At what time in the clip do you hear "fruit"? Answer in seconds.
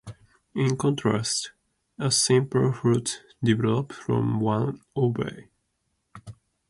2.73-3.21